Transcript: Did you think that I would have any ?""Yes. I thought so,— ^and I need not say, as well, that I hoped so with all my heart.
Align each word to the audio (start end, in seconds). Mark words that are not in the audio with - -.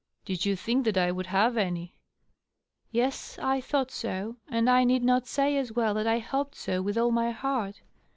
Did 0.25 0.45
you 0.47 0.55
think 0.55 0.85
that 0.85 0.97
I 0.97 1.11
would 1.11 1.27
have 1.27 1.57
any 1.57 1.93
?""Yes. 2.91 3.37
I 3.37 3.61
thought 3.61 3.91
so,— 3.91 4.37
^and 4.51 4.67
I 4.67 4.83
need 4.83 5.03
not 5.03 5.27
say, 5.27 5.55
as 5.57 5.73
well, 5.73 5.93
that 5.93 6.07
I 6.07 6.17
hoped 6.17 6.55
so 6.55 6.81
with 6.81 6.97
all 6.97 7.11
my 7.11 7.29
heart. 7.29 7.83